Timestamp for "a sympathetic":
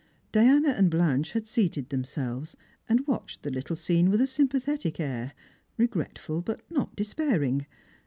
4.19-4.99